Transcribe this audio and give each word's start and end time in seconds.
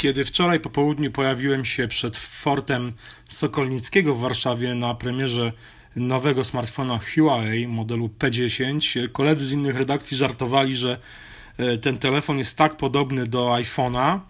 Kiedy 0.00 0.24
wczoraj 0.24 0.60
po 0.60 0.70
południu 0.70 1.10
pojawiłem 1.10 1.64
się 1.64 1.88
przed 1.88 2.16
Fortem 2.16 2.92
Sokolnickiego 3.28 4.14
w 4.14 4.20
Warszawie 4.20 4.74
na 4.74 4.94
premierze 4.94 5.52
nowego 5.96 6.44
smartfona 6.44 6.98
Huawei 7.14 7.66
modelu 7.66 8.10
P10, 8.18 9.08
koledzy 9.12 9.46
z 9.46 9.52
innych 9.52 9.76
redakcji 9.76 10.16
żartowali, 10.16 10.76
że 10.76 10.98
e, 11.56 11.78
ten 11.78 11.98
telefon 11.98 12.38
jest 12.38 12.58
tak 12.58 12.76
podobny 12.76 13.26
do 13.26 13.46
iPhone'a, 13.48 14.20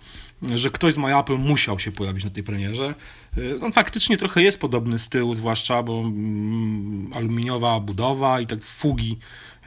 że 0.54 0.70
ktoś 0.70 0.94
z 0.94 0.98
MyApple 0.98 1.36
musiał 1.36 1.78
się 1.78 1.92
pojawić 1.92 2.24
na 2.24 2.30
tej 2.30 2.42
premierze. 2.42 2.94
E, 3.38 3.60
on 3.64 3.72
faktycznie 3.72 4.16
trochę 4.16 4.42
jest 4.42 4.60
podobny 4.60 4.98
z 4.98 5.08
tyłu, 5.08 5.34
zwłaszcza, 5.34 5.82
bo 5.82 6.00
mm, 6.00 7.12
aluminiowa 7.14 7.80
budowa 7.80 8.40
i 8.40 8.46
tak 8.46 8.64
fugi 8.64 9.18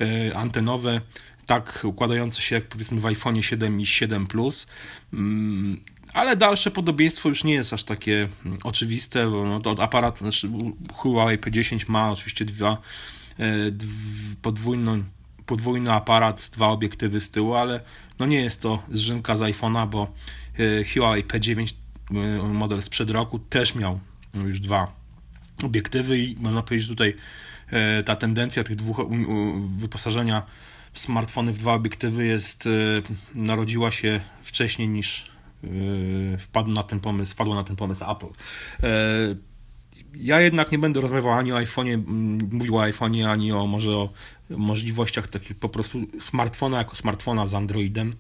e, 0.02 0.38
antenowe 0.38 1.02
tak 1.46 1.80
układające 1.84 2.42
się 2.42 2.56
jak 2.56 2.68
powiedzmy 2.68 3.00
w 3.00 3.06
iPhone 3.06 3.42
7 3.42 3.82
i 3.82 3.86
7 3.86 4.28
Plus. 4.28 4.68
Ale 6.14 6.38
dalsze 6.38 6.72
podobieństwo 6.72 7.30
już 7.30 7.44
nie 7.44 7.54
jest 7.54 7.74
aż 7.74 7.84
takie 7.84 8.28
mm, 8.46 8.58
oczywiste, 8.64 9.30
bo 9.30 9.46
no, 9.46 9.60
to 9.60 9.84
aparat, 9.84 10.18
znaczy 10.18 10.52
Huawei 10.94 11.38
P10 11.38 11.90
ma 11.90 12.12
oczywiście 12.12 12.46
dwa, 12.46 12.78
e, 13.40 13.46
podwójną, 14.42 15.04
podwójny 15.46 15.92
aparat, 15.92 16.50
dwa 16.54 16.68
obiektywy 16.68 17.22
z 17.22 17.32
tyłu, 17.32 17.56
ale 17.56 17.82
no 18.20 18.26
nie 18.26 18.42
jest 18.42 18.62
to 18.62 18.84
zrzynka 18.92 19.38
z 19.38 19.40
iPhone'a, 19.40 19.88
bo 19.90 20.14
e, 20.60 20.84
Huawei 20.94 21.24
P9 21.24 21.74
e, 22.12 22.44
model 22.44 22.82
sprzed 22.82 23.10
roku 23.10 23.40
też 23.40 23.76
miał 23.76 24.00
już 24.34 24.60
dwa 24.60 24.96
obiektywy 25.64 26.20
i 26.20 26.36
można 26.40 26.62
powiedzieć 26.62 26.88
tutaj 26.88 27.14
ta 28.06 28.16
tendencja 28.16 28.64
tych 28.64 28.76
dwóch 28.76 29.02
wyposażenia 29.78 30.44
smartfony 30.94 31.54
w 31.54 31.58
dwa 31.58 31.74
obiektywy 31.74 32.26
jest, 32.26 32.70
narodziła 33.36 33.92
się 33.92 34.20
wcześniej 34.44 34.90
niż 34.90 35.34
wpadł 36.40 36.70
na 36.70 36.84
ten 36.84 37.00
pomysł, 37.00 37.34
wpadło 37.34 37.56
na 37.56 37.64
ten 37.64 37.76
pomysł 37.76 38.06
Apple. 38.12 38.26
Yy, 38.26 39.38
ja 40.16 40.42
jednak 40.42 40.72
nie 40.72 40.80
będę 40.80 41.02
rozmawiał 41.02 41.32
ani 41.32 41.52
o 41.52 41.56
iPhone'ie, 41.56 42.04
mówił 42.52 42.78
o 42.78 42.82
iPhone'ie, 42.82 43.24
ani 43.24 43.52
o 43.52 43.68
może 43.68 43.98
o 43.98 44.10
możliwościach 44.50 45.28
takich 45.28 45.60
po 45.60 45.70
prostu 45.70 46.00
smartfona 46.20 46.78
jako 46.78 46.96
smartfona 46.96 47.46
z 47.46 47.54
Androidem. 47.54 48.14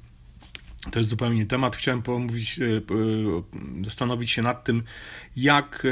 To 0.91 0.99
jest 0.99 1.09
zupełnie 1.09 1.35
inny 1.35 1.45
temat. 1.45 1.75
Chciałem 1.75 2.01
pomówić, 2.01 2.57
yy, 2.57 2.83
zastanowić 3.83 4.31
się 4.31 4.41
nad 4.41 4.63
tym, 4.63 4.83
jak 5.35 5.87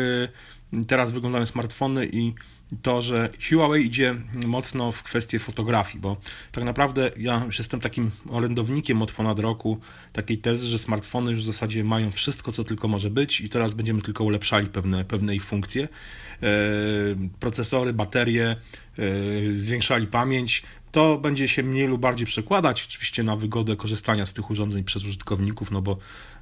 teraz 0.88 1.12
wyglądają 1.12 1.46
smartfony 1.46 2.10
i 2.12 2.34
to, 2.82 3.02
że 3.02 3.30
Huawei 3.50 3.86
idzie 3.86 4.16
mocno 4.46 4.92
w 4.92 5.04
kwestię 5.04 5.40
fotografii, 5.40 6.00
bo 6.00 6.18
tak 6.52 6.64
naprawdę 6.64 7.12
ja 7.18 7.44
już 7.46 7.58
jestem 7.58 7.80
takim 7.80 8.12
orędownikiem 8.30 9.02
od 9.02 9.12
ponad 9.12 9.40
roku 9.40 9.80
takiej 10.12 10.38
tezy, 10.38 10.68
że 10.68 10.78
smartfony 10.78 11.32
już 11.32 11.42
w 11.42 11.46
zasadzie 11.46 11.84
mają 11.84 12.12
wszystko, 12.12 12.52
co 12.52 12.64
tylko 12.64 12.88
może 12.88 13.10
być 13.10 13.42
i 13.42 13.50
teraz 13.50 13.74
będziemy 13.74 14.02
tylko 14.02 14.24
ulepszali 14.24 14.68
pewne, 14.68 15.06
pewne 15.06 15.36
ich 15.36 15.46
funkcje. 15.46 15.84
E, 15.84 16.48
procesory, 17.40 17.94
baterie, 17.94 18.46
e, 18.50 18.56
zwiększali 19.58 20.08
pamięć. 20.08 20.64
To 20.92 21.18
będzie 21.18 21.48
się 21.48 21.64
mniej 21.64 21.88
lub 21.88 22.02
bardziej 22.02 22.28
przekładać 22.28 22.86
oczywiście 22.90 23.24
na 23.24 23.36
wygodę 23.36 23.76
korzystania 23.76 24.26
z 24.26 24.34
tych 24.34 24.52
urządzeń 24.52 24.84
przez 24.84 25.06
użytkowników, 25.06 25.72
no 25.72 25.82
bo 25.82 25.98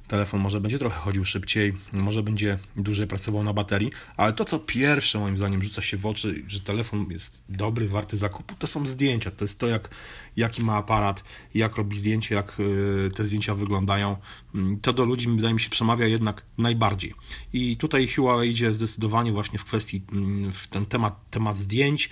telefon 0.08 0.40
może 0.40 0.60
będzie 0.60 0.78
trochę 0.78 1.00
chodził 1.00 1.24
szybciej, 1.24 1.72
może 1.92 2.22
będzie 2.22 2.58
dłużej 2.76 3.06
pracował 3.06 3.42
na 3.42 3.52
baterii, 3.52 3.90
ale 4.16 4.32
to 4.32 4.44
co 4.44 4.58
pierwsze 4.58 5.18
moim 5.18 5.36
zdaniem 5.36 5.62
rzuca 5.62 5.82
się 5.82 5.96
w 5.96 6.06
oczy, 6.06 6.42
że 6.46 6.60
telefon 6.60 7.06
jest 7.10 7.42
dobry, 7.48 7.88
warty 7.88 8.16
zakupu, 8.16 8.54
to 8.58 8.66
są 8.66 8.86
zdjęcia, 8.86 9.30
to 9.30 9.44
jest 9.44 9.58
to 9.58 9.68
jak, 9.68 9.88
jaki 10.36 10.62
ma 10.62 10.76
aparat, 10.76 11.24
jak 11.54 11.76
robi 11.76 11.96
zdjęcie, 11.96 12.34
jak 12.34 12.60
y, 12.60 13.10
te 13.14 13.24
zdjęcia 13.24 13.54
wyglądają. 13.54 14.16
Mm, 14.54 14.80
to 14.80 14.92
do 14.92 15.04
ludzi 15.04 15.28
wydaje 15.28 15.54
mi 15.54 15.60
się 15.60 15.70
przemawia 15.70 16.06
jednak 16.06 16.42
najbardziej. 16.58 17.14
I 17.52 17.76
tutaj 17.76 18.08
Huawei 18.08 18.50
idzie 18.50 18.74
zdecydowanie 18.74 19.32
właśnie 19.32 19.58
w 19.58 19.64
kwestii, 19.64 20.02
mm, 20.12 20.52
w 20.52 20.66
ten 20.66 20.86
temat, 20.86 21.30
temat 21.30 21.56
zdjęć 21.56 22.10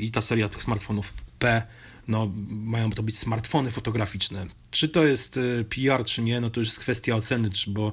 i 0.00 0.10
ta 0.10 0.20
seria 0.20 0.48
tych 0.48 0.62
smartfonów 0.62 1.12
P 1.38 1.62
no, 2.08 2.32
mają 2.48 2.90
to 2.90 3.02
być 3.02 3.18
smartfony 3.18 3.70
fotograficzne. 3.70 4.46
Czy 4.70 4.88
to 4.88 5.04
jest 5.04 5.36
e, 5.36 5.64
PR, 5.64 6.04
czy 6.04 6.22
nie, 6.22 6.40
no 6.40 6.50
to 6.50 6.60
już 6.60 6.68
jest 6.68 6.80
kwestia 6.80 7.14
oceny, 7.14 7.50
czy, 7.50 7.70
bo, 7.70 7.92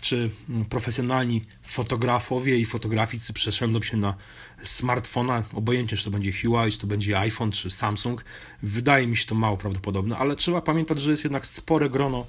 czy 0.00 0.30
mm, 0.48 0.64
profesjonalni 0.64 1.42
fotografowie 1.62 2.58
i 2.58 2.64
fotograficy 2.64 3.32
przesiądą 3.32 3.82
się 3.82 3.96
na 3.96 4.14
smartfona, 4.62 5.44
obojętnie 5.52 5.98
czy 5.98 6.04
to 6.04 6.10
będzie 6.10 6.32
Huawei, 6.32 6.72
czy 6.72 6.78
to 6.78 6.86
będzie 6.86 7.18
iPhone, 7.18 7.52
czy 7.52 7.70
Samsung. 7.70 8.24
Wydaje 8.62 9.06
mi 9.06 9.16
się 9.16 9.26
to 9.26 9.34
mało 9.34 9.56
prawdopodobne, 9.56 10.16
ale 10.16 10.36
trzeba 10.36 10.60
pamiętać, 10.60 11.00
że 11.00 11.10
jest 11.10 11.24
jednak 11.24 11.46
spore 11.46 11.90
grono 11.90 12.26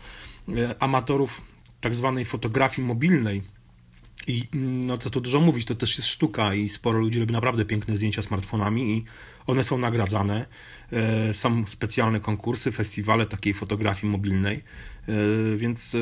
e, 0.50 0.76
amatorów 0.84 1.42
tak 1.82 1.96
zwanej 1.96 2.26
fotografii 2.26 2.88
mobilnej, 2.88 3.42
i 4.28 4.44
no 4.54 4.98
co 4.98 5.10
tu 5.10 5.22
dużo 5.22 5.40
mówić, 5.40 5.66
to 5.66 5.76
też 5.76 5.98
jest 5.98 6.10
sztuka 6.10 6.54
i 6.54 6.70
sporo 6.70 7.00
ludzi 7.00 7.20
robi 7.20 7.34
naprawdę 7.34 7.66
piękne 7.66 7.98
zdjęcia 7.98 8.22
smartfonami 8.22 8.98
i 8.98 9.04
one 9.48 9.64
są 9.64 9.78
nagradzane. 9.78 10.46
E, 10.92 11.34
są 11.34 11.64
specjalne 11.68 12.20
konkursy, 12.20 12.72
festiwale 12.72 13.26
takiej 13.26 13.54
fotografii 13.54 14.12
mobilnej, 14.12 14.64
e, 15.08 15.14
więc 15.58 15.96
e, 15.96 15.98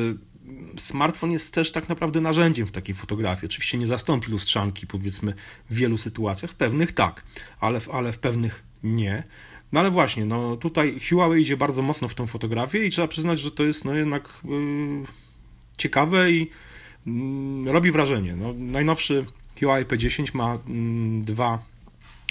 smartfon 0.76 1.30
jest 1.30 1.54
też 1.54 1.72
tak 1.72 1.88
naprawdę 1.88 2.20
narzędziem 2.20 2.66
w 2.66 2.70
takiej 2.70 2.94
fotografii. 2.94 3.46
Oczywiście 3.46 3.78
nie 3.78 3.86
zastąpi 3.86 4.30
lustrzanki, 4.30 4.86
powiedzmy, 4.86 5.34
w 5.70 5.74
wielu 5.74 5.98
sytuacjach, 5.98 6.50
w 6.50 6.54
pewnych 6.54 6.92
tak, 6.92 7.24
ale 7.60 7.80
w, 7.80 7.90
ale 7.90 8.12
w 8.12 8.18
pewnych 8.18 8.62
nie. 8.82 9.22
No 9.72 9.80
ale 9.80 9.90
właśnie, 9.90 10.24
no 10.24 10.56
tutaj 10.56 10.98
Huawei 11.08 11.42
idzie 11.42 11.56
bardzo 11.56 11.82
mocno 11.82 12.08
w 12.08 12.14
tą 12.14 12.26
fotografię 12.26 12.86
i 12.86 12.90
trzeba 12.90 13.08
przyznać, 13.08 13.40
że 13.40 13.50
to 13.50 13.64
jest 13.64 13.84
no 13.84 13.94
jednak 13.94 14.40
yy, 14.44 15.06
ciekawe 15.78 16.32
i 16.32 16.40
Mm, 16.40 16.48
robi 17.66 17.90
wrażenie. 17.90 18.36
No, 18.36 18.54
najnowszy 18.58 19.24
Huawei 19.60 19.84
P10 19.84 20.34
ma 20.34 20.58
mm, 20.66 21.24
dwa 21.24 21.72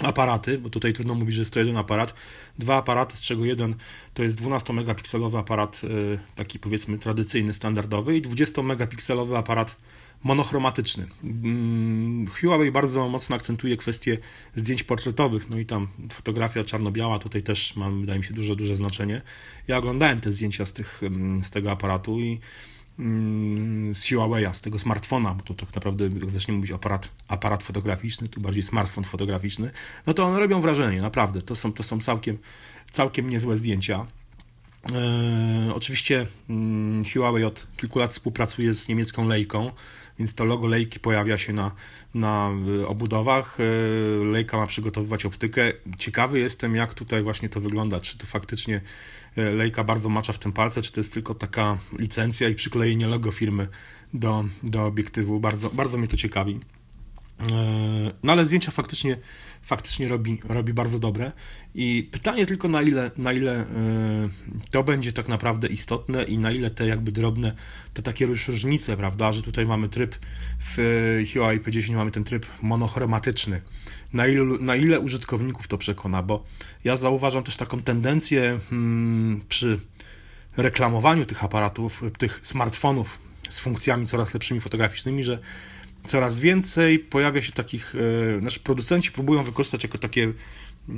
aparaty, 0.02 0.58
bo 0.58 0.70
tutaj 0.70 0.92
trudno 0.92 1.14
mówić, 1.14 1.34
że 1.34 1.40
jest 1.42 1.54
to 1.54 1.58
jeden 1.58 1.76
aparat. 1.76 2.14
Dwa 2.58 2.76
aparaty, 2.76 3.16
z 3.16 3.22
czego 3.22 3.44
jeden 3.44 3.74
to 4.14 4.22
jest 4.22 4.40
12-megapikselowy 4.40 5.38
aparat, 5.38 5.80
y, 5.84 6.18
taki 6.34 6.58
powiedzmy 6.58 6.98
tradycyjny, 6.98 7.52
standardowy, 7.52 8.16
i 8.16 8.22
20-megapikselowy 8.22 9.36
aparat 9.36 9.76
monochromatyczny. 10.24 11.06
Mm, 11.24 12.26
Huawei 12.26 12.70
bardzo 12.70 13.08
mocno 13.08 13.36
akcentuje 13.36 13.76
kwestię 13.76 14.18
zdjęć 14.54 14.82
portretowych, 14.82 15.50
no 15.50 15.58
i 15.58 15.66
tam 15.66 15.88
fotografia 16.12 16.64
czarno-biała 16.64 17.18
tutaj 17.18 17.42
też 17.42 17.76
ma, 17.76 17.90
wydaje 17.90 18.18
mi 18.18 18.24
się, 18.24 18.34
duże, 18.34 18.56
duże 18.56 18.76
znaczenie. 18.76 19.22
Ja 19.68 19.78
oglądałem 19.78 20.20
te 20.20 20.32
zdjęcia 20.32 20.64
z, 20.64 20.72
tych, 20.72 21.02
z 21.42 21.50
tego 21.50 21.70
aparatu 21.70 22.20
i 22.20 22.40
Mm, 22.40 22.81
z 23.92 24.06
Huawei'a, 24.06 24.54
z 24.54 24.60
tego 24.60 24.78
smartfona, 24.78 25.34
bo 25.34 25.42
to 25.42 25.54
tak 25.54 25.74
naprawdę, 25.74 26.04
jak 26.04 26.30
zaczniemy 26.30 26.56
mówić 26.56 26.72
aparat, 26.72 27.08
aparat 27.28 27.62
fotograficzny, 27.62 28.28
tu 28.28 28.40
bardziej 28.40 28.62
smartfon 28.62 29.04
fotograficzny, 29.04 29.70
no 30.06 30.14
to 30.14 30.24
one 30.24 30.40
robią 30.40 30.60
wrażenie, 30.60 31.02
naprawdę. 31.02 31.42
To 31.42 31.54
są, 31.54 31.72
to 31.72 31.82
są 31.82 32.00
całkiem, 32.00 32.38
całkiem 32.90 33.30
niezłe 33.30 33.56
zdjęcia. 33.56 34.06
E, 34.92 35.74
oczywiście 35.74 36.26
mm, 36.50 37.02
Huawei 37.12 37.44
od 37.44 37.66
kilku 37.76 37.98
lat 37.98 38.12
współpracuje 38.12 38.74
z 38.74 38.88
niemiecką 38.88 39.28
Leiką, 39.28 39.70
więc 40.22 40.34
to 40.34 40.44
logo 40.44 40.66
Leiki 40.66 41.00
pojawia 41.00 41.38
się 41.38 41.52
na, 41.52 41.70
na 42.14 42.50
e, 42.80 42.86
obudowach. 42.86 43.58
E, 43.60 44.24
Leica 44.24 44.56
ma 44.56 44.66
przygotowywać 44.66 45.26
optykę. 45.26 45.72
Ciekawy 45.98 46.40
jestem, 46.40 46.74
jak 46.74 46.94
tutaj 46.94 47.22
właśnie 47.22 47.48
to 47.48 47.60
wygląda. 47.60 48.00
Czy 48.00 48.18
to 48.18 48.26
faktycznie 48.26 48.80
Leica 49.36 49.84
bardzo 49.84 50.08
macza 50.08 50.32
w 50.32 50.38
tym 50.38 50.52
palce, 50.52 50.82
czy 50.82 50.92
to 50.92 51.00
jest 51.00 51.14
tylko 51.14 51.34
taka 51.34 51.78
licencja 51.98 52.48
i 52.48 52.54
przyklejenie 52.54 53.06
logo 53.06 53.30
firmy 53.30 53.68
do, 54.14 54.44
do 54.62 54.86
obiektywu. 54.86 55.40
Bardzo, 55.40 55.70
bardzo 55.70 55.98
mnie 55.98 56.08
to 56.08 56.16
ciekawi. 56.16 56.60
No 58.22 58.32
ale 58.32 58.44
zdjęcia 58.46 58.70
faktycznie, 58.70 59.16
faktycznie 59.62 60.08
robi, 60.08 60.40
robi 60.48 60.72
bardzo 60.72 60.98
dobre. 60.98 61.32
I 61.74 62.08
pytanie 62.12 62.46
tylko 62.46 62.68
na 62.68 62.82
ile, 62.82 63.10
na 63.16 63.32
ile 63.32 63.60
e, 63.60 63.66
to 64.70 64.84
będzie 64.84 65.12
tak 65.12 65.28
naprawdę 65.28 65.68
istotne 65.68 66.22
i 66.22 66.38
na 66.38 66.50
ile 66.50 66.70
te 66.70 66.86
jakby 66.86 67.12
drobne, 67.12 67.52
te 67.94 68.02
takie 68.02 68.26
różnice, 68.26 68.96
prawda, 68.96 69.32
że 69.32 69.42
tutaj 69.42 69.66
mamy 69.66 69.88
tryb 69.88 70.16
w 70.60 70.76
Huawei 71.32 71.60
P10 71.60 71.94
mamy 71.94 72.10
ten 72.10 72.24
tryb 72.24 72.46
monochromatyczny. 72.62 73.60
Na 74.12 74.26
ile, 74.26 74.44
na 74.44 74.76
ile 74.76 75.00
użytkowników 75.00 75.68
to 75.68 75.78
przekona, 75.78 76.22
bo 76.22 76.44
ja 76.84 76.96
zauważam 76.96 77.42
też 77.42 77.56
taką 77.56 77.82
tendencję 77.82 78.60
hmm, 78.70 79.40
przy 79.48 79.80
reklamowaniu 80.56 81.26
tych 81.26 81.44
aparatów, 81.44 82.02
tych 82.18 82.40
smartfonów 82.42 83.18
z 83.48 83.58
funkcjami 83.60 84.06
coraz 84.06 84.34
lepszymi 84.34 84.60
fotograficznymi, 84.60 85.24
że 85.24 85.38
coraz 86.04 86.38
więcej 86.38 86.98
pojawia 86.98 87.42
się 87.42 87.52
takich, 87.52 87.94
e, 87.94 88.40
znaczy 88.40 88.60
producenci 88.60 89.12
próbują 89.12 89.42
wykorzystać 89.42 89.82
jako 89.82 89.98
takie 89.98 90.24
e, 90.24 90.92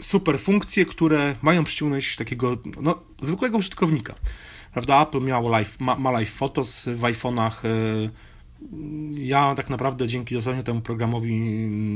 super 0.00 0.38
funkcje, 0.38 0.86
które 0.86 1.34
mają 1.42 1.64
przyciągnąć 1.64 2.16
takiego 2.16 2.56
no, 2.80 3.02
zwykłego 3.20 3.58
użytkownika. 3.58 4.14
Prawda? 4.72 5.02
Apple 5.02 5.20
miało 5.20 5.50
live, 5.50 5.80
ma, 5.80 5.94
ma 5.94 6.10
live 6.10 6.30
photos 6.30 6.88
w 6.88 7.00
iPhone'ach, 7.00 7.64
e, 7.64 8.10
ja 9.14 9.54
tak 9.54 9.70
naprawdę 9.70 10.08
dzięki 10.08 10.34
dostaniu 10.34 10.62
temu 10.62 10.80
programowi 10.80 11.40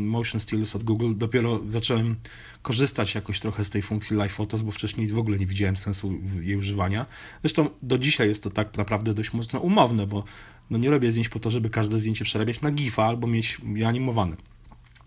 Motion 0.06 0.40
Stills 0.40 0.76
od 0.76 0.84
Google 0.84 1.12
dopiero 1.16 1.60
zacząłem 1.68 2.16
korzystać 2.62 3.14
jakoś 3.14 3.40
trochę 3.40 3.64
z 3.64 3.70
tej 3.70 3.82
funkcji 3.82 4.16
Live 4.16 4.32
Photos, 4.32 4.62
bo 4.62 4.70
wcześniej 4.70 5.08
w 5.08 5.18
ogóle 5.18 5.38
nie 5.38 5.46
widziałem 5.46 5.76
sensu 5.76 6.12
jej 6.40 6.56
używania. 6.56 7.06
Zresztą 7.40 7.68
do 7.82 7.98
dzisiaj 7.98 8.28
jest 8.28 8.42
to 8.42 8.50
tak 8.50 8.76
naprawdę 8.76 9.14
dość 9.14 9.32
mocno 9.32 9.60
umowne, 9.60 10.06
bo 10.06 10.24
no 10.70 10.78
nie 10.78 10.90
robię 10.90 11.12
zdjęć 11.12 11.28
po 11.28 11.38
to, 11.38 11.50
żeby 11.50 11.70
każde 11.70 11.98
zdjęcie 11.98 12.24
przerabiać 12.24 12.60
na 12.60 12.70
GIFa 12.70 13.04
albo 13.04 13.26
mieć 13.26 13.58
je 13.74 13.88
animowane. 13.88 14.36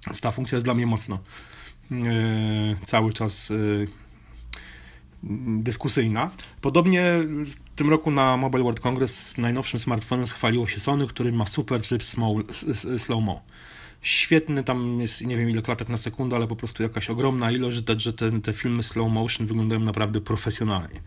Więc 0.07 0.22
ta 0.22 0.31
funkcja 0.31 0.56
jest 0.56 0.66
dla 0.66 0.74
mnie 0.74 0.88
mocno 0.88 1.19
yy, 1.92 1.98
cały 2.86 3.13
czas 3.13 3.50
yy, 3.50 3.88
dyskusyjna. 5.60 6.31
Podobnie 6.62 7.04
w 7.45 7.54
tym 7.75 7.89
roku 7.89 8.12
na 8.12 8.38
Mobile 8.38 8.63
World 8.63 8.80
Congress 8.80 9.38
najnowszym 9.38 9.80
smartfonem 9.80 10.27
schwaliło 10.27 10.68
się 10.68 10.80
Sony, 10.80 11.07
który 11.07 11.31
ma 11.31 11.45
super 11.45 11.81
tryb 11.81 12.04
slow-mo. 12.98 13.42
Świetny, 14.01 14.63
tam 14.63 15.01
jest 15.01 15.25
nie 15.25 15.38
wiem 15.38 15.50
ile 15.50 15.62
klatek 15.62 15.89
na 15.89 15.98
sekundę, 15.98 16.36
ale 16.36 16.48
po 16.48 16.56
prostu 16.56 16.83
jakaś 16.83 17.10
ogromna 17.10 17.51
ilość, 17.51 17.75
że 17.75 17.83
te, 17.83 18.00
że 18.00 18.13
te, 18.13 18.42
te 18.42 18.54
filmy 18.54 18.83
slow 18.83 19.12
motion 19.12 19.48
wyglądają 19.48 19.81
naprawdę 19.81 20.22
profesjonalnie. 20.22 21.01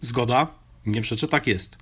Zgoda? 0.00 0.46
Nie 0.86 1.02
przeczę, 1.02 1.28
tak 1.28 1.46
jest. 1.46 1.78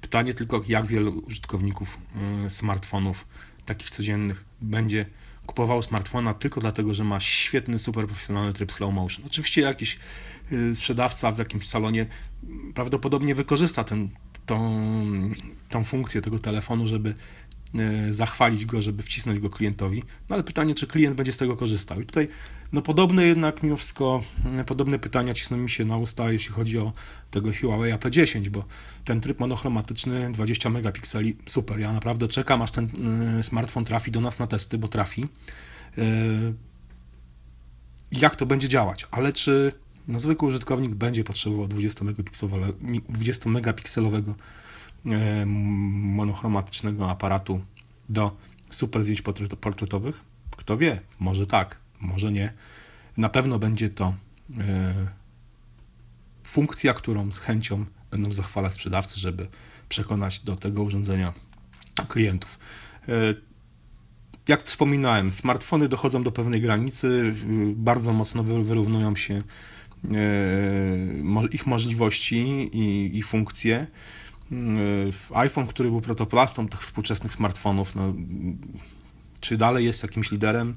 Pytanie 0.00 0.34
tylko, 0.34 0.62
jak 0.68 0.86
wielu 0.86 1.18
użytkowników 1.18 1.98
y, 2.46 2.50
smartfonów 2.50 3.26
takich 3.64 3.90
codziennych 3.90 4.44
będzie 4.60 5.06
kupował 5.48 5.82
smartfona 5.82 6.34
tylko 6.34 6.60
dlatego, 6.60 6.94
że 6.94 7.04
ma 7.04 7.20
świetny, 7.20 7.78
super 7.78 8.06
profesjonalny 8.06 8.52
tryb 8.52 8.72
slow 8.72 8.94
motion. 8.94 9.24
Oczywiście 9.26 9.60
jakiś 9.60 9.98
y, 10.52 10.76
sprzedawca 10.76 11.32
w 11.32 11.38
jakimś 11.38 11.66
salonie 11.66 12.06
prawdopodobnie 12.74 13.34
wykorzysta 13.34 13.84
ten, 13.84 14.08
tą, 14.46 14.80
tą 15.70 15.84
funkcję 15.84 16.22
tego 16.22 16.38
telefonu, 16.38 16.86
żeby 16.86 17.14
zachwalić 18.10 18.66
go, 18.66 18.82
żeby 18.82 19.02
wcisnąć 19.02 19.38
go 19.38 19.50
klientowi. 19.50 20.02
No 20.28 20.34
ale 20.34 20.42
pytanie, 20.42 20.74
czy 20.74 20.86
klient 20.86 21.16
będzie 21.16 21.32
z 21.32 21.36
tego 21.36 21.56
korzystał. 21.56 22.00
I 22.00 22.06
tutaj 22.06 22.28
no 22.72 22.82
podobne 22.82 23.26
jednak 23.26 23.62
mimo 23.62 23.76
wszystko, 23.76 24.22
y, 24.60 24.64
podobne 24.64 24.98
pytania 24.98 25.34
cisną 25.34 25.56
mi 25.56 25.70
się 25.70 25.84
na 25.84 25.96
usta, 25.96 26.32
jeśli 26.32 26.52
chodzi 26.52 26.78
o 26.78 26.92
tego 27.30 27.50
Huawei 27.60 27.92
P10, 27.92 28.48
bo 28.48 28.64
ten 29.04 29.20
tryb 29.20 29.40
monochromatyczny 29.40 30.32
20 30.32 30.70
megapikseli, 30.70 31.36
super, 31.46 31.80
ja 31.80 31.92
naprawdę 31.92 32.28
czekam, 32.28 32.62
aż 32.62 32.70
ten 32.70 32.88
smartfon 33.42 33.84
trafi 33.84 34.10
do 34.10 34.20
nas 34.20 34.38
na 34.38 34.46
testy, 34.46 34.78
bo 34.78 34.88
trafi. 34.88 35.28
Jak 38.12 38.36
to 38.36 38.46
będzie 38.46 38.68
działać, 38.68 39.06
ale 39.10 39.32
czy 39.32 39.72
no, 40.08 40.18
zwykły 40.20 40.48
użytkownik 40.48 40.94
będzie 40.94 41.24
potrzebował 41.24 41.68
20 43.08 43.50
megapikselowego 43.50 44.30
e, 44.30 44.34
monochromatycznego 45.46 47.10
aparatu 47.10 47.60
do 48.08 48.36
super 48.70 49.02
zdjęć 49.02 49.22
portretowych? 49.60 50.20
Kto 50.56 50.76
wie, 50.76 51.00
może 51.20 51.46
tak, 51.46 51.78
może 52.00 52.32
nie. 52.32 52.52
Na 53.16 53.28
pewno 53.28 53.58
będzie 53.58 53.90
to 53.90 54.14
e, 54.58 54.94
funkcja, 56.44 56.94
którą 56.94 57.30
z 57.30 57.38
chęcią 57.38 57.84
będą 58.10 58.32
zachwalać 58.32 58.72
sprzedawcy, 58.72 59.20
żeby 59.20 59.48
przekonać 59.88 60.40
do 60.40 60.56
tego 60.56 60.82
urządzenia 60.82 61.32
klientów. 62.08 62.58
E, 63.08 63.12
jak 64.48 64.62
wspominałem, 64.62 65.32
smartfony 65.32 65.88
dochodzą 65.88 66.22
do 66.22 66.32
pewnej 66.32 66.60
granicy, 66.60 67.34
bardzo 67.76 68.12
mocno 68.12 68.42
wyrównują 68.42 69.16
się 69.16 69.42
E, 70.14 71.48
ich 71.52 71.66
możliwości 71.66 72.36
i, 72.72 73.18
i 73.18 73.22
funkcje. 73.22 73.86
E, 74.52 75.36
iPhone, 75.36 75.66
który 75.66 75.90
był 75.90 76.00
protoplastą 76.00 76.68
tych 76.68 76.80
współczesnych 76.80 77.32
smartfonów, 77.32 77.94
no, 77.94 78.14
czy 79.40 79.56
dalej 79.56 79.84
jest 79.84 80.02
jakimś 80.02 80.30
liderem? 80.30 80.74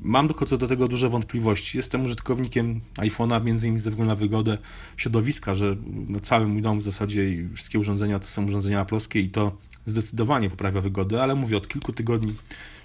Mam 0.00 0.28
do, 0.28 0.34
co 0.34 0.58
do 0.58 0.68
tego 0.68 0.88
duże 0.88 1.08
wątpliwości. 1.08 1.76
Jestem 1.76 2.04
użytkownikiem 2.04 2.80
iPhone'a, 2.96 3.44
między 3.44 3.66
innymi 3.66 3.80
ze 3.80 3.90
względu 3.90 4.12
na 4.12 4.16
wygodę 4.16 4.58
środowiska, 4.96 5.54
że 5.54 5.76
no, 6.08 6.20
cały 6.20 6.46
mój 6.46 6.62
dom 6.62 6.78
w 6.78 6.82
zasadzie 6.82 7.30
i 7.30 7.48
wszystkie 7.54 7.78
urządzenia 7.78 8.18
to 8.18 8.26
są 8.26 8.46
urządzenia 8.46 8.84
polskie 8.84 9.20
i 9.20 9.30
to 9.30 9.56
zdecydowanie 9.84 10.50
poprawia 10.50 10.80
wygodę, 10.80 11.22
ale 11.22 11.34
mówię 11.34 11.56
od 11.56 11.68
kilku 11.68 11.92
tygodni, 11.92 12.34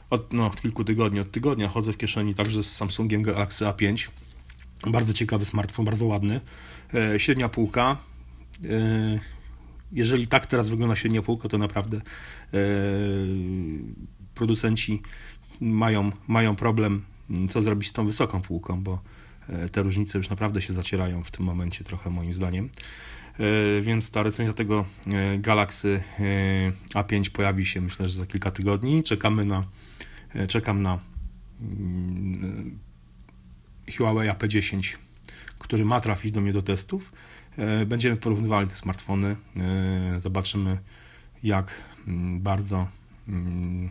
od, 0.09 0.33
no, 0.33 0.45
od 0.47 0.61
kilku 0.61 0.83
tygodni, 0.83 1.19
od 1.19 1.31
tygodnia 1.31 1.67
chodzę 1.67 1.93
w 1.93 1.97
kieszeni 1.97 2.35
także 2.35 2.63
z 2.63 2.75
Samsungiem 2.75 3.23
Galaxy 3.23 3.65
A5 3.65 4.09
bardzo 4.87 5.13
ciekawy 5.13 5.45
smartfon, 5.45 5.85
bardzo 5.85 6.05
ładny. 6.05 6.41
E, 6.93 7.19
średnia 7.19 7.49
półka. 7.49 7.97
E, 8.65 9.19
jeżeli 9.95 10.27
tak 10.27 10.47
teraz 10.47 10.69
wygląda 10.69 10.95
średnia 10.95 11.21
półka, 11.21 11.49
to 11.49 11.57
naprawdę 11.57 11.97
e, 11.97 12.01
producenci 14.35 15.01
mają, 15.61 16.11
mają 16.27 16.55
problem, 16.55 17.05
co 17.49 17.61
zrobić 17.61 17.89
z 17.89 17.93
tą 17.93 18.05
wysoką 18.05 18.41
półką, 18.41 18.83
bo 18.83 18.99
te 19.71 19.83
różnice 19.83 20.17
już 20.17 20.29
naprawdę 20.29 20.61
się 20.61 20.73
zacierają 20.73 21.23
w 21.23 21.31
tym 21.31 21.45
momencie 21.45 21.83
trochę 21.83 22.09
moim 22.09 22.33
zdaniem. 22.33 22.69
Więc 23.81 24.11
ta 24.11 24.23
recenzja 24.23 24.53
tego 24.53 24.85
Galaxy 25.37 26.03
A5 26.93 27.29
pojawi 27.29 27.65
się 27.65 27.81
myślę, 27.81 28.07
że 28.07 28.17
za 28.17 28.25
kilka 28.25 28.51
tygodni. 28.51 29.03
Czekamy 29.03 29.45
na, 29.45 29.63
czekam 30.47 30.81
na 30.81 30.99
mm, 31.61 32.79
Huawei 33.97 34.29
P10, 34.29 34.97
który 35.59 35.85
ma 35.85 35.99
trafić 35.99 36.31
do 36.31 36.41
mnie 36.41 36.53
do 36.53 36.61
testów. 36.61 37.11
E, 37.57 37.85
będziemy 37.85 38.17
porównywali 38.17 38.67
te 38.67 38.75
smartfony. 38.75 39.35
E, 39.59 40.19
zobaczymy, 40.19 40.77
jak 41.43 41.81
mm, 42.07 42.41
bardzo, 42.41 42.87
mm, 43.27 43.89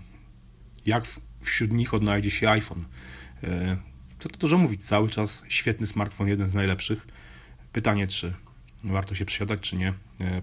jak 0.86 1.04
wśród 1.40 1.72
nich 1.72 1.94
odnajdzie 1.94 2.30
się 2.30 2.50
iPhone. 2.50 2.84
E, 3.42 3.76
co 4.18 4.28
to 4.28 4.38
dużo 4.38 4.58
mówić, 4.58 4.86
cały 4.86 5.08
czas 5.08 5.44
świetny 5.48 5.86
smartfon, 5.86 6.28
jeden 6.28 6.48
z 6.48 6.54
najlepszych. 6.54 7.06
Pytanie, 7.72 8.06
czy 8.06 8.34
warto 8.84 9.14
się 9.14 9.24
przesiadać, 9.24 9.60
czy 9.60 9.76
nie. 9.76 9.92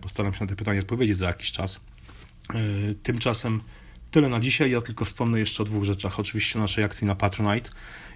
Postaram 0.02 0.34
się 0.34 0.44
na 0.44 0.50
to 0.50 0.56
pytanie 0.56 0.80
odpowiedzieć 0.80 1.18
za 1.18 1.28
jakiś 1.28 1.52
czas. 1.52 1.80
Tymczasem 3.04 3.62
tyle 4.12 4.30
na 4.30 4.40
dzisiaj. 4.40 4.72
Ja 4.72 4.82
tylko 4.82 5.06
wspomnę 5.06 5.40
jeszcze 5.40 5.64
o 5.64 5.66
dwóch 5.66 5.84
rzeczach. 5.84 6.20
Oczywiście 6.20 6.60
naszej 6.60 6.84
akcji 6.84 7.08
na 7.08 7.16
Patronite. 7.16 7.70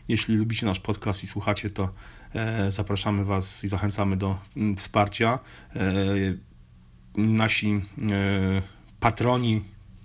Jeśli 0.08 0.36
lubicie 0.36 0.66
nasz 0.66 0.80
podcast 0.80 1.24
i 1.24 1.28
słuchacie, 1.28 1.70
to 1.70 1.90
e, 2.34 2.72
zapraszamy 2.72 3.26
Was 3.26 3.64
i 3.64 3.68
zachęcamy 3.68 4.18
do 4.18 4.38
mm, 4.58 4.76
wsparcia. 4.76 5.40
E, 5.76 5.82
nasi 7.18 7.82
e, 8.12 8.62
patroni 9.00 9.62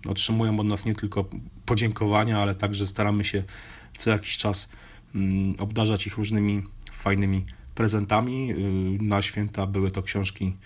otrzymują 0.09 0.61
od 0.61 0.67
nas 0.67 0.85
nie 0.85 0.95
tylko 0.95 1.25
podziękowania, 1.67 2.39
ale 2.39 2.55
także 2.55 2.87
staramy 2.87 3.25
się 3.25 3.43
co 3.97 4.11
jakiś 4.11 4.37
czas 4.37 4.69
mm, 5.15 5.55
obdarzać 5.59 6.07
ich 6.07 6.17
różnymi 6.17 6.63
fajnymi 6.93 7.45
prezentami. 7.75 8.55
Na 9.01 9.23
święta 9.23 9.67
były 9.67 9.91
to 9.91 10.03
książki 10.03 10.57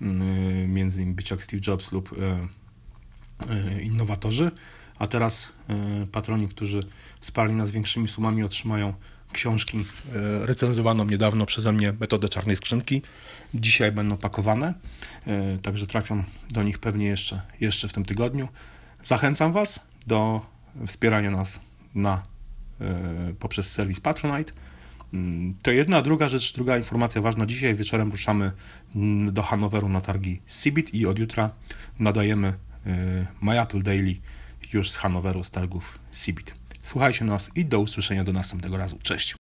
mm, 0.00 0.72
między 0.72 1.00
innymi 1.00 1.16
Być 1.16 1.30
jak 1.30 1.42
Steve 1.42 1.62
Jobs 1.66 1.92
lub 1.92 2.14
Innowatorzy 3.82 4.50
a 5.00 5.06
teraz 5.06 5.52
e, 5.68 6.06
patroni, 6.06 6.48
którzy 6.48 6.80
wsparli 7.20 7.54
nas 7.54 7.70
większymi 7.70 8.08
sumami, 8.08 8.42
otrzymają 8.42 8.94
książki 9.32 9.78
e, 9.78 10.46
recenzowaną 10.46 11.04
niedawno 11.04 11.46
przeze 11.46 11.72
mnie 11.72 11.92
metodę 12.00 12.28
czarnej 12.28 12.56
skrzynki. 12.56 13.02
Dzisiaj 13.54 13.92
będą 13.92 14.16
pakowane, 14.16 14.74
e, 15.26 15.58
także 15.58 15.86
trafią 15.86 16.24
do 16.50 16.62
nich 16.62 16.78
pewnie 16.78 17.06
jeszcze, 17.06 17.42
jeszcze 17.60 17.88
w 17.88 17.92
tym 17.92 18.04
tygodniu. 18.04 18.48
Zachęcam 19.04 19.52
Was 19.52 19.80
do 20.06 20.40
wspierania 20.86 21.30
nas 21.30 21.60
na, 21.94 22.22
poprzez 23.38 23.72
serwis 23.72 24.00
Patronite. 24.00 24.52
Mm, 25.14 25.54
to 25.62 25.70
jedna, 25.70 26.02
druga 26.02 26.28
rzecz, 26.28 26.54
druga 26.54 26.76
informacja 26.76 27.22
ważna. 27.22 27.46
Dzisiaj 27.46 27.74
wieczorem 27.74 28.10
ruszamy 28.10 28.52
mm, 28.96 29.32
do 29.32 29.42
Hanoweru 29.42 29.88
na 29.88 30.00
targi 30.00 30.40
CeBIT 30.46 30.94
i 30.94 31.06
od 31.06 31.18
jutra 31.18 31.50
nadajemy 31.98 32.54
My 33.42 33.60
Apple 33.60 33.82
Daily 33.82 34.16
już 34.72 34.90
z 34.90 34.96
Hanoweru, 34.96 35.44
z 35.44 35.50
targów 35.50 35.98
CeBIT. 36.10 36.54
Słuchajcie 36.82 37.24
nas 37.24 37.50
i 37.54 37.64
do 37.64 37.80
usłyszenia 37.80 38.24
do 38.24 38.32
następnego 38.32 38.76
razu. 38.76 38.98
Cześć! 39.02 39.40